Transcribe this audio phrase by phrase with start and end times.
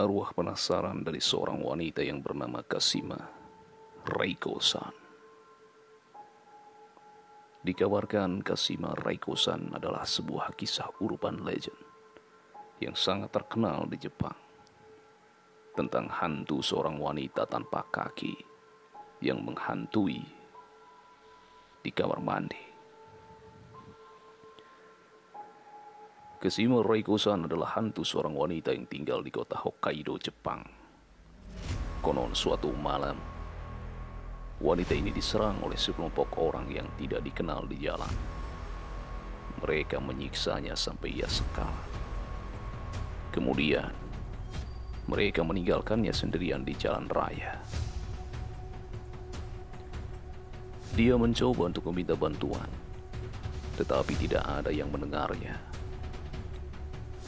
[0.00, 3.20] arwah penasaran dari seorang wanita yang bernama Kasima
[4.08, 4.96] Raiko-san.
[7.60, 11.76] Dikabarkan Kasima Raiko-san adalah sebuah kisah urban legend
[12.80, 14.40] yang sangat terkenal di Jepang
[15.76, 18.32] tentang hantu seorang wanita tanpa kaki
[19.20, 20.24] yang menghantui
[21.84, 22.69] di kamar mandi.
[26.40, 30.64] Kesimo Reiko-san adalah hantu seorang wanita yang tinggal di kota Hokkaido, Jepang.
[32.00, 33.12] Konon suatu malam,
[34.56, 38.08] wanita ini diserang oleh sekelompok orang yang tidak dikenal di jalan.
[39.60, 41.68] Mereka menyiksanya sampai ia sekal.
[43.36, 43.92] Kemudian,
[45.12, 47.60] mereka meninggalkannya sendirian di jalan raya.
[50.96, 52.72] Dia mencoba untuk meminta bantuan,
[53.76, 55.79] tetapi tidak ada yang mendengarnya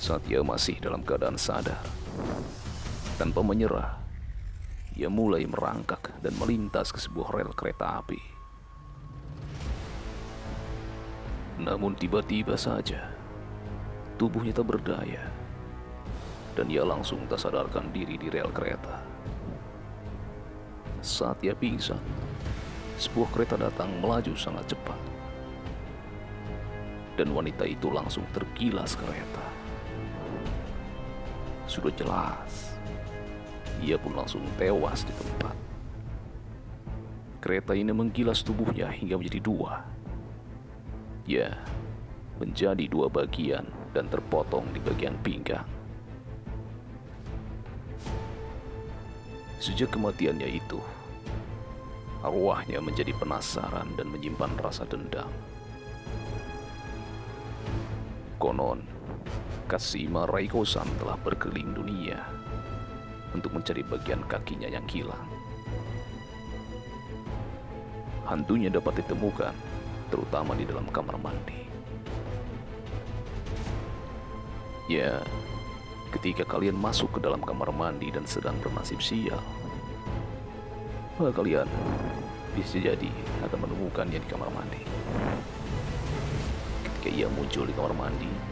[0.02, 1.78] saat ia masih dalam keadaan sadar.
[3.22, 4.02] Tanpa menyerah,
[4.98, 8.18] ia mulai merangkak dan melintas ke sebuah rel kereta api.
[11.62, 13.14] Namun tiba-tiba saja,
[14.18, 15.22] tubuhnya tak berdaya,
[16.58, 18.98] dan ia langsung tak sadarkan diri di rel kereta.
[20.98, 22.02] Saat ia pingsan,
[22.98, 24.98] sebuah kereta datang melaju sangat cepat.
[27.14, 29.61] Dan wanita itu langsung tergilas kereta.
[31.70, 32.76] Sudah jelas,
[33.82, 35.56] ia pun langsung tewas di tempat.
[37.42, 39.82] Kereta ini menggilas tubuhnya hingga menjadi dua.
[41.26, 41.58] Ya,
[42.38, 45.66] menjadi dua bagian dan terpotong di bagian pinggang.
[49.62, 50.82] Sejak kematiannya itu,
[52.22, 55.30] arwahnya menjadi penasaran dan menyimpan rasa dendam.
[58.42, 58.82] Konon,
[59.70, 62.20] Kasima Raikosan telah berkeliling dunia
[63.32, 65.24] untuk mencari bagian kakinya yang hilang.
[68.28, 69.54] Hantunya dapat ditemukan,
[70.12, 71.60] terutama di dalam kamar mandi.
[74.92, 75.24] Ya,
[76.12, 79.40] ketika kalian masuk ke dalam kamar mandi dan sedang bernasib sial,
[81.16, 81.68] maka kalian
[82.52, 83.08] bisa jadi
[83.48, 84.84] akan menemukannya di kamar mandi.
[86.84, 88.51] Ketika ia muncul di kamar mandi,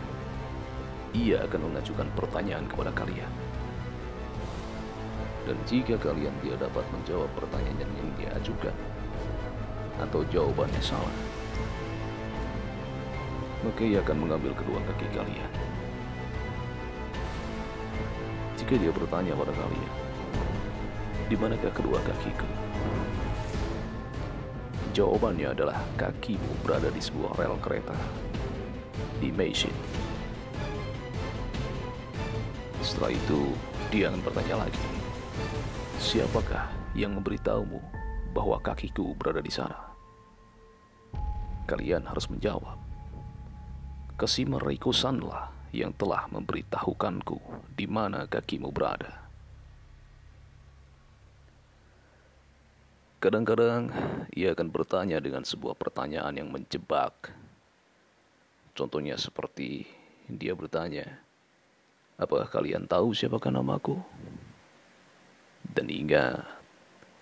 [1.17, 3.31] ia akan mengajukan pertanyaan kepada kalian.
[5.49, 8.77] Dan jika kalian tidak dapat menjawab pertanyaan yang dia ajukan,
[10.01, 11.17] atau jawabannya salah,
[13.61, 15.53] maka ia akan mengambil kedua kaki kalian.
[18.57, 19.93] Jika dia bertanya pada kalian,
[21.29, 22.49] di manakah kedua kakiku?
[24.91, 27.95] Jawabannya adalah kakimu berada di sebuah rel kereta
[29.23, 29.73] di Meishin.
[32.91, 33.55] Setelah itu,
[33.95, 34.87] dia akan bertanya lagi,
[36.03, 36.67] siapakah
[36.99, 37.79] yang memberitahumu
[38.35, 39.79] bahwa kakiku berada di sana?
[41.71, 42.75] Kalian harus menjawab.
[44.19, 47.39] Kasima Reiko Sanlah yang telah memberitahukanku
[47.79, 49.23] di mana kakimu berada.
[53.23, 53.95] Kadang-kadang
[54.35, 57.31] ia akan bertanya dengan sebuah pertanyaan yang menjebak.
[58.75, 59.87] Contohnya seperti
[60.27, 61.30] dia bertanya,
[62.21, 63.97] Apakah kalian tahu siapakah namaku?
[65.65, 66.45] Dan ingat,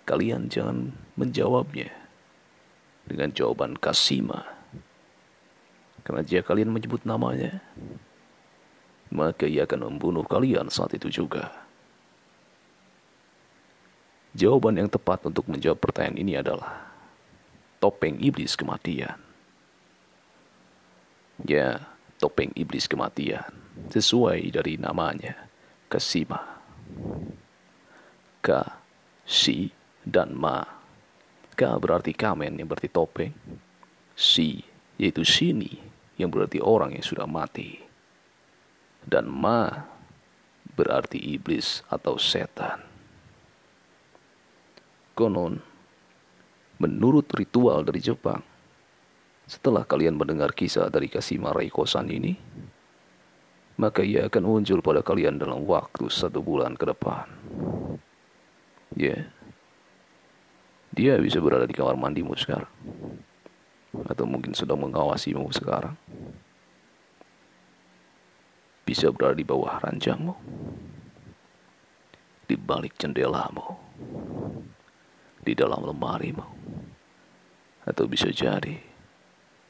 [0.03, 1.87] kalian jangan menjawabnya
[3.07, 4.43] dengan jawaban Kasima.
[6.03, 7.63] Karena jika kalian menyebut namanya,
[9.15, 11.53] maka ia akan membunuh kalian saat itu juga.
[14.35, 16.91] Jawaban yang tepat untuk menjawab pertanyaan ini adalah
[17.79, 19.19] topeng iblis kematian.
[21.47, 21.87] Ya,
[22.19, 23.47] topeng iblis kematian
[23.89, 25.49] sesuai dari namanya
[25.89, 26.37] Kasima.
[28.45, 28.61] Ka,
[29.25, 29.73] si,
[30.05, 30.61] dan ma.
[31.57, 33.33] Ka berarti kamen yang berarti topeng.
[34.13, 34.61] Si
[35.01, 35.81] yaitu sini
[36.21, 37.81] yang berarti orang yang sudah mati.
[39.01, 39.89] Dan ma
[40.77, 42.85] berarti iblis atau setan.
[45.17, 45.57] Konon,
[46.77, 48.45] menurut ritual dari Jepang,
[49.49, 52.37] setelah kalian mendengar kisah dari Kasima Raikosan ini,
[53.81, 57.25] maka ia akan muncul pada kalian dalam waktu satu bulan ke depan.
[58.93, 59.23] Ya, yeah.
[60.93, 62.69] dia bisa berada di kamar mandimu sekarang,
[64.05, 65.97] atau mungkin sedang mengawasimu sekarang.
[68.85, 70.37] Bisa berada di bawah ranjangmu,
[72.45, 73.65] di balik jendelamu,
[75.41, 76.45] di dalam lemarimu,
[77.89, 78.98] atau bisa jadi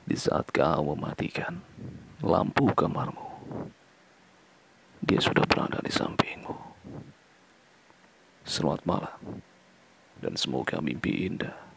[0.09, 1.61] di saat kau mematikan
[2.25, 3.29] lampu kamarmu.
[5.05, 6.57] Dia sudah berada di sampingmu.
[8.49, 9.45] Selamat malam,
[10.25, 11.68] dan semoga mimpi indah.